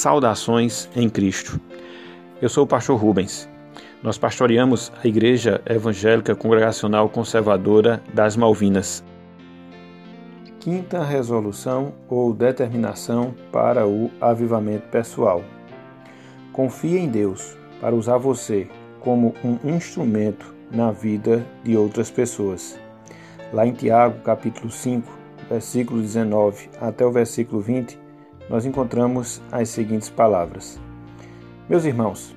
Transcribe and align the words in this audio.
Saudações 0.00 0.88
em 0.96 1.10
Cristo. 1.10 1.60
Eu 2.40 2.48
sou 2.48 2.64
o 2.64 2.66
pastor 2.66 2.98
Rubens. 2.98 3.46
Nós 4.02 4.16
pastoreamos 4.16 4.90
a 5.04 5.06
Igreja 5.06 5.60
Evangélica 5.66 6.34
Congregacional 6.34 7.06
Conservadora 7.10 8.02
das 8.14 8.34
Malvinas. 8.34 9.04
Quinta 10.58 11.04
resolução 11.04 11.92
ou 12.08 12.32
determinação 12.32 13.34
para 13.52 13.86
o 13.86 14.10
avivamento 14.22 14.88
pessoal. 14.88 15.44
Confie 16.50 16.96
em 16.96 17.08
Deus 17.10 17.54
para 17.78 17.94
usar 17.94 18.16
você 18.16 18.70
como 19.00 19.34
um 19.44 19.58
instrumento 19.68 20.54
na 20.70 20.90
vida 20.92 21.46
de 21.62 21.76
outras 21.76 22.10
pessoas. 22.10 22.80
Lá 23.52 23.66
em 23.66 23.74
Tiago, 23.74 24.18
capítulo 24.22 24.70
5, 24.70 25.06
versículo 25.50 26.00
19 26.00 26.70
até 26.80 27.04
o 27.04 27.12
versículo 27.12 27.60
20, 27.60 27.99
nós 28.50 28.66
encontramos 28.66 29.40
as 29.52 29.68
seguintes 29.68 30.10
palavras: 30.10 30.78
Meus 31.68 31.84
irmãos, 31.84 32.34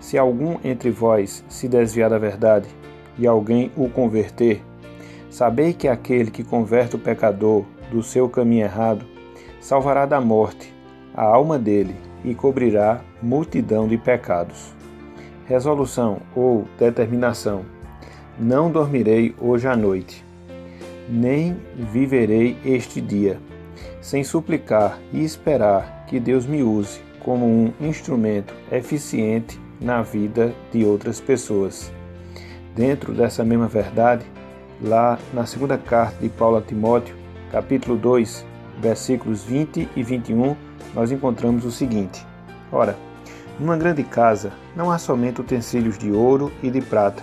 se 0.00 0.16
algum 0.16 0.56
entre 0.62 0.88
vós 0.88 1.44
se 1.48 1.68
desviar 1.68 2.08
da 2.08 2.18
verdade 2.18 2.68
e 3.18 3.26
alguém 3.26 3.72
o 3.76 3.90
converter, 3.90 4.62
sabei 5.28 5.74
que 5.74 5.88
aquele 5.88 6.30
que 6.30 6.44
converte 6.44 6.94
o 6.94 6.98
pecador 6.98 7.64
do 7.90 8.02
seu 8.02 8.28
caminho 8.28 8.64
errado 8.64 9.04
salvará 9.60 10.06
da 10.06 10.20
morte 10.20 10.72
a 11.12 11.24
alma 11.24 11.58
dele 11.58 11.96
e 12.24 12.32
cobrirá 12.34 13.00
multidão 13.20 13.88
de 13.88 13.98
pecados. 13.98 14.72
Resolução 15.46 16.20
ou 16.36 16.68
determinação: 16.78 17.62
Não 18.38 18.70
dormirei 18.70 19.34
hoje 19.40 19.66
à 19.66 19.76
noite, 19.76 20.24
nem 21.08 21.56
viverei 21.74 22.56
este 22.64 23.00
dia 23.00 23.40
sem 24.00 24.22
suplicar 24.24 24.98
e 25.12 25.24
esperar 25.24 26.04
que 26.06 26.20
Deus 26.20 26.46
me 26.46 26.62
use 26.62 27.00
como 27.24 27.46
um 27.46 27.72
instrumento 27.80 28.54
eficiente 28.70 29.60
na 29.80 30.02
vida 30.02 30.54
de 30.72 30.84
outras 30.84 31.20
pessoas. 31.20 31.92
Dentro 32.74 33.12
dessa 33.12 33.44
mesma 33.44 33.66
verdade, 33.66 34.24
lá 34.80 35.18
na 35.32 35.44
segunda 35.46 35.76
carta 35.76 36.16
de 36.20 36.28
Paulo 36.28 36.56
a 36.56 36.62
Timóteo, 36.62 37.16
capítulo 37.50 37.96
2, 37.96 38.46
versículos 38.80 39.44
20 39.44 39.88
e 39.96 40.02
21, 40.02 40.56
nós 40.94 41.10
encontramos 41.10 41.64
o 41.64 41.70
seguinte: 41.70 42.24
Ora, 42.70 42.96
numa 43.58 43.76
grande 43.76 44.04
casa 44.04 44.52
não 44.76 44.90
há 44.90 44.98
somente 44.98 45.40
utensílios 45.40 45.98
de 45.98 46.12
ouro 46.12 46.52
e 46.62 46.70
de 46.70 46.80
prata, 46.80 47.22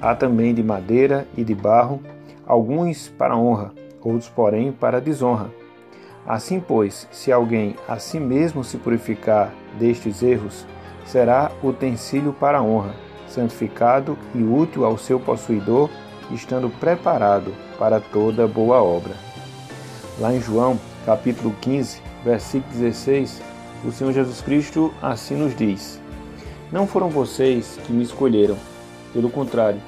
há 0.00 0.14
também 0.14 0.54
de 0.54 0.62
madeira 0.62 1.26
e 1.36 1.42
de 1.42 1.54
barro, 1.54 2.00
alguns 2.46 3.08
para 3.08 3.36
honra, 3.36 3.72
outros, 4.02 4.28
porém, 4.28 4.72
para 4.72 5.00
desonra. 5.00 5.59
Assim, 6.26 6.60
pois, 6.60 7.08
se 7.10 7.32
alguém 7.32 7.76
a 7.88 7.98
si 7.98 8.20
mesmo 8.20 8.62
se 8.62 8.76
purificar 8.76 9.52
destes 9.78 10.22
erros, 10.22 10.66
será 11.06 11.50
utensílio 11.62 12.32
para 12.32 12.58
a 12.58 12.62
honra, 12.62 12.94
santificado 13.28 14.16
e 14.34 14.42
útil 14.42 14.84
ao 14.84 14.98
seu 14.98 15.18
possuidor, 15.18 15.88
estando 16.30 16.68
preparado 16.68 17.52
para 17.78 18.00
toda 18.00 18.46
boa 18.46 18.82
obra. 18.82 19.14
Lá 20.18 20.32
em 20.32 20.40
João, 20.40 20.78
capítulo 21.04 21.54
15, 21.60 22.00
versículo 22.22 22.72
16, 22.74 23.42
o 23.84 23.90
Senhor 23.90 24.12
Jesus 24.12 24.40
Cristo 24.42 24.92
assim 25.02 25.34
nos 25.34 25.56
diz: 25.56 26.00
Não 26.70 26.86
foram 26.86 27.08
vocês 27.08 27.78
que 27.84 27.92
me 27.92 28.04
escolheram, 28.04 28.56
pelo 29.12 29.30
contrário, 29.30 29.80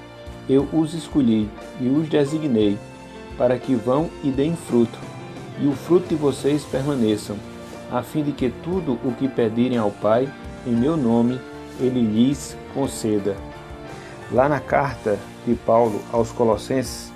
eu 0.49 0.67
os 0.73 0.95
escolhi 0.95 1.49
e 1.81 1.89
os 1.89 2.09
designei 2.09 2.77
para 3.37 3.59
que 3.59 3.75
vão 3.75 4.11
e 4.25 4.31
deem 4.31 4.57
fruto 4.57 4.99
e 5.61 5.67
o 5.67 5.73
fruto 5.73 6.09
de 6.09 6.15
vocês 6.15 6.65
permaneçam, 6.65 7.37
a 7.91 8.03
fim 8.03 8.23
de 8.23 8.33
que 8.33 8.49
tudo 8.49 8.99
o 9.05 9.13
que 9.13 9.29
pedirem 9.29 9.79
ao 9.79 9.91
Pai, 9.91 10.29
em 10.67 10.73
meu 10.73 10.97
nome, 10.97 11.39
ele 11.79 12.01
lhes 12.01 12.57
conceda. 12.73 13.37
Lá 14.31 14.49
na 14.49 14.61
carta 14.61 15.19
de 15.47 15.55
Paulo 15.55 16.01
aos 16.11 16.33
Colossenses, 16.33 17.13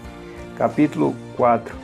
capítulo 0.57 1.15
4, 1.37 1.75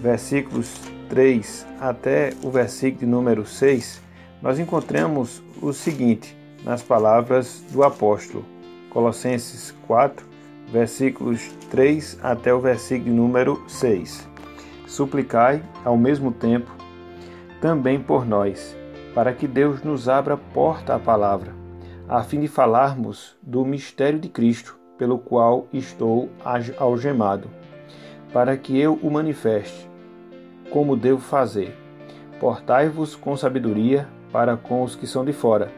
versículos 0.00 0.72
3 1.08 1.66
até 1.80 2.32
o 2.42 2.50
versículo 2.50 3.10
número 3.10 3.44
6, 3.44 4.00
nós 4.40 4.58
encontramos 4.58 5.42
o 5.60 5.72
seguinte 5.72 6.36
nas 6.62 6.82
palavras 6.82 7.64
do 7.72 7.82
apóstolo. 7.82 8.44
Colossenses 8.90 9.74
4, 9.86 10.24
versículos 10.72 11.50
3 11.70 12.18
até 12.22 12.54
o 12.54 12.60
versículo 12.60 13.14
número 13.14 13.62
6 13.66 14.35
suplicai 14.86 15.62
ao 15.84 15.96
mesmo 15.96 16.30
tempo 16.32 16.70
também 17.60 18.00
por 18.00 18.26
nós, 18.26 18.76
para 19.14 19.32
que 19.32 19.48
Deus 19.48 19.82
nos 19.82 20.08
abra 20.08 20.36
porta 20.36 20.94
à 20.94 20.98
palavra, 20.98 21.52
a 22.08 22.22
fim 22.22 22.40
de 22.40 22.48
falarmos 22.48 23.36
do 23.42 23.64
mistério 23.64 24.18
de 24.18 24.28
Cristo, 24.28 24.78
pelo 24.96 25.18
qual 25.18 25.66
estou 25.72 26.30
algemado, 26.78 27.50
para 28.32 28.56
que 28.56 28.78
eu 28.78 28.94
o 29.02 29.10
manifeste, 29.10 29.88
como 30.70 30.96
devo 30.96 31.20
fazer. 31.20 31.76
Portai-vos 32.38 33.16
com 33.16 33.36
sabedoria 33.36 34.06
para 34.30 34.56
com 34.56 34.82
os 34.82 34.94
que 34.94 35.06
são 35.06 35.24
de 35.24 35.32
fora. 35.32 35.70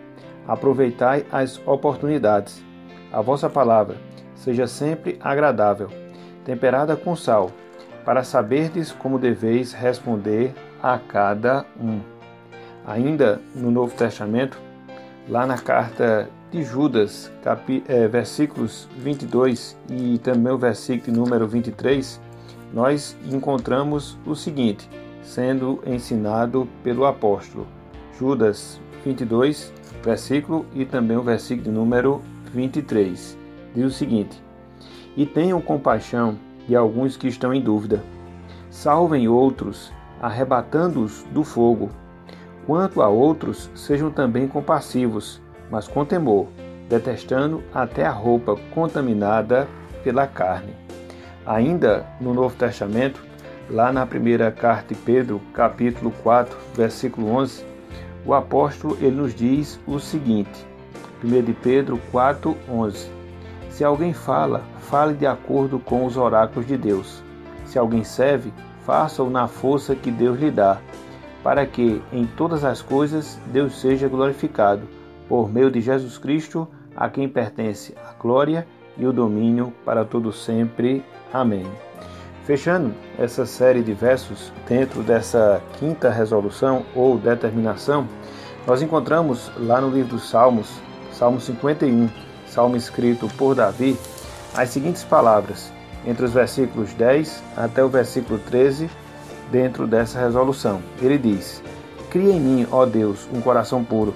Aproveitai 0.46 1.24
as 1.30 1.60
oportunidades. 1.66 2.64
A 3.12 3.20
vossa 3.20 3.48
palavra 3.48 3.96
seja 4.34 4.66
sempre 4.66 5.16
agradável, 5.20 5.88
temperada 6.44 6.96
com 6.96 7.14
sal 7.14 7.50
para 8.08 8.24
saberdes 8.24 8.90
como 8.90 9.18
deveis 9.18 9.74
responder 9.74 10.54
a 10.82 10.98
cada 10.98 11.66
um. 11.78 12.00
Ainda 12.86 13.38
no 13.54 13.70
Novo 13.70 13.94
Testamento, 13.94 14.58
lá 15.28 15.46
na 15.46 15.58
carta 15.58 16.26
de 16.50 16.62
Judas, 16.62 17.30
capi, 17.44 17.84
é, 17.86 18.08
versículos 18.08 18.88
22 18.96 19.76
e 19.90 20.16
também 20.20 20.50
o 20.50 20.56
versículo 20.56 21.14
número 21.14 21.46
23, 21.46 22.18
nós 22.72 23.14
encontramos 23.30 24.16
o 24.24 24.34
seguinte, 24.34 24.88
sendo 25.22 25.78
ensinado 25.84 26.66
pelo 26.82 27.04
apóstolo. 27.04 27.66
Judas 28.18 28.80
22, 29.04 29.70
versículo 30.02 30.64
e 30.72 30.86
também 30.86 31.18
o 31.18 31.22
versículo 31.22 31.70
número 31.70 32.22
23. 32.54 33.36
Diz 33.74 33.84
o 33.84 33.90
seguinte: 33.90 34.42
E 35.14 35.26
tenham 35.26 35.60
compaixão 35.60 36.38
e 36.68 36.76
alguns 36.76 37.16
que 37.16 37.26
estão 37.26 37.52
em 37.52 37.60
dúvida. 37.60 38.02
Salvem 38.70 39.26
outros, 39.28 39.92
arrebatando-os 40.20 41.24
do 41.32 41.42
fogo. 41.42 41.90
Quanto 42.66 43.00
a 43.00 43.08
outros, 43.08 43.70
sejam 43.74 44.10
também 44.10 44.46
compassivos, 44.46 45.40
mas 45.70 45.88
com 45.88 46.04
temor, 46.04 46.48
detestando 46.88 47.62
até 47.72 48.04
a 48.04 48.10
roupa 48.10 48.56
contaminada 48.74 49.66
pela 50.04 50.26
carne. 50.26 50.74
Ainda 51.46 52.06
no 52.20 52.34
Novo 52.34 52.54
Testamento, 52.56 53.22
lá 53.70 53.90
na 53.90 54.04
primeira 54.04 54.50
carta 54.50 54.94
de 54.94 55.00
Pedro, 55.00 55.40
capítulo 55.54 56.12
4, 56.22 56.56
versículo 56.74 57.30
11, 57.30 57.64
o 58.26 58.34
apóstolo 58.34 58.98
ele 59.00 59.16
nos 59.16 59.34
diz 59.34 59.80
o 59.86 59.98
seguinte: 59.98 60.66
1 61.24 61.42
de 61.42 61.52
Pedro 61.54 61.98
4, 62.10 62.54
11. 62.68 63.17
Se 63.78 63.84
alguém 63.84 64.12
fala, 64.12 64.62
fale 64.80 65.14
de 65.14 65.24
acordo 65.24 65.78
com 65.78 66.04
os 66.04 66.16
oráculos 66.16 66.66
de 66.66 66.76
Deus. 66.76 67.22
Se 67.64 67.78
alguém 67.78 68.02
serve, 68.02 68.52
faça-o 68.84 69.30
na 69.30 69.46
força 69.46 69.94
que 69.94 70.10
Deus 70.10 70.36
lhe 70.36 70.50
dá, 70.50 70.78
para 71.44 71.64
que 71.64 72.02
em 72.12 72.26
todas 72.26 72.64
as 72.64 72.82
coisas 72.82 73.38
Deus 73.52 73.80
seja 73.80 74.08
glorificado, 74.08 74.82
por 75.28 75.48
meio 75.48 75.70
de 75.70 75.80
Jesus 75.80 76.18
Cristo, 76.18 76.66
a 76.96 77.08
quem 77.08 77.28
pertence 77.28 77.94
a 78.04 78.20
glória 78.20 78.66
e 78.96 79.06
o 79.06 79.12
domínio 79.12 79.72
para 79.84 80.04
todo 80.04 80.32
sempre. 80.32 81.04
Amém. 81.32 81.64
Fechando 82.42 82.92
essa 83.16 83.46
série 83.46 83.80
de 83.80 83.92
versos 83.92 84.52
dentro 84.68 85.04
dessa 85.04 85.62
quinta 85.78 86.10
resolução 86.10 86.84
ou 86.96 87.16
determinação, 87.16 88.08
nós 88.66 88.82
encontramos 88.82 89.52
lá 89.56 89.80
no 89.80 89.88
livro 89.88 90.16
dos 90.16 90.28
Salmos, 90.28 90.68
Salmo 91.12 91.40
51, 91.40 92.08
salmo 92.52 92.76
escrito 92.76 93.28
por 93.36 93.54
Davi, 93.54 93.98
as 94.54 94.70
seguintes 94.70 95.04
palavras, 95.04 95.72
entre 96.06 96.24
os 96.24 96.32
versículos 96.32 96.92
10 96.94 97.42
até 97.56 97.84
o 97.84 97.88
versículo 97.88 98.38
13, 98.38 98.88
dentro 99.50 99.86
dessa 99.86 100.18
resolução. 100.18 100.80
Ele 101.00 101.18
diz: 101.18 101.62
Cria 102.10 102.32
em 102.32 102.40
mim, 102.40 102.66
ó 102.70 102.86
Deus, 102.86 103.28
um 103.32 103.40
coração 103.40 103.84
puro, 103.84 104.14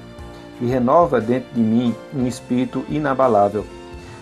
e 0.61 0.67
renova 0.67 1.21
dentro 1.21 1.55
de 1.55 1.61
mim 1.61 1.95
um 2.15 2.27
espírito 2.27 2.85
inabalável. 2.89 3.67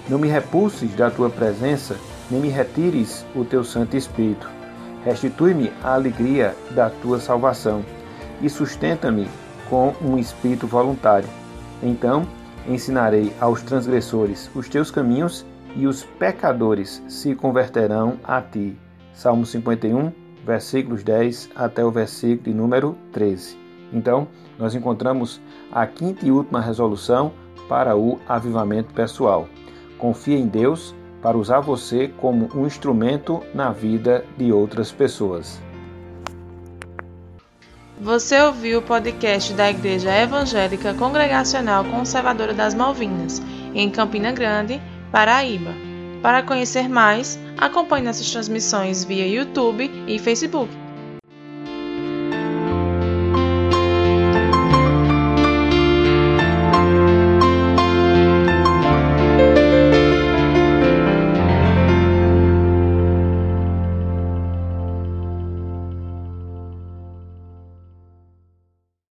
Não 0.09 0.19
me 0.19 0.29
repulses 0.29 0.95
da 0.95 1.11
tua 1.11 1.31
presença, 1.31 1.97
nem 2.31 2.41
me 2.41 2.49
retires 2.49 3.25
o 3.35 3.45
teu 3.45 3.63
Santo 3.63 3.97
Espírito. 3.97 4.49
Restitui-me 5.05 5.73
a 5.83 5.95
alegria 5.95 6.55
da 6.73 6.91
tua 6.91 7.19
salvação 7.19 7.85
e 8.43 8.51
sustenta-me 8.51 9.29
com 9.69 9.95
um 10.03 10.19
espírito 10.19 10.67
voluntário. 10.67 11.29
Então 11.83 12.27
ensinarei 12.69 13.33
aos 13.41 13.63
transgressores 13.63 14.51
os 14.55 14.69
teus 14.69 14.91
caminhos 14.91 15.45
e 15.77 15.87
os 15.87 16.05
pecadores 16.05 17.03
se 17.09 17.35
converterão 17.35 18.19
a 18.25 18.41
ti. 18.41 18.77
Salmo 19.15 19.47
51, 19.47 20.13
versículos 20.45 21.03
10 21.03 21.51
até 21.55 21.85
o 21.85 21.91
versículo 21.91 22.55
número 22.55 22.97
13. 23.13 23.59
Então, 23.93 24.29
nós 24.59 24.75
encontramos 24.75 25.41
a 25.73 25.87
quinta 25.87 26.25
e 26.25 26.31
última 26.31 26.61
resolução 26.61 27.33
para 27.69 27.97
o 27.97 28.19
avivamento 28.29 28.93
pessoal. 28.93 29.49
Confie 29.99 30.37
em 30.37 30.47
Deus 30.47 30.95
para 31.23 31.37
usar 31.37 31.61
você 31.61 32.09
como 32.19 32.49
um 32.55 32.67
instrumento 32.67 33.43
na 33.55 33.71
vida 33.71 34.25
de 34.37 34.53
outras 34.53 34.91
pessoas. 34.91 35.61
Você 38.03 38.41
ouviu 38.41 38.79
o 38.79 38.83
podcast 38.83 39.53
da 39.53 39.69
Igreja 39.69 40.11
Evangélica 40.11 40.95
Congregacional 40.95 41.85
Conservadora 41.85 42.55
das 42.55 42.73
Malvinas, 42.73 43.43
em 43.75 43.91
Campina 43.91 44.33
Grande, 44.33 44.81
Paraíba. 45.13 45.75
Para 46.23 46.43
conhecer 46.43 46.89
mais, 46.89 47.39
acompanhe 47.59 48.07
nossas 48.07 48.31
transmissões 48.31 49.05
via 49.05 49.27
YouTube 49.27 49.91
e 50.07 50.19
Facebook. 50.19 50.75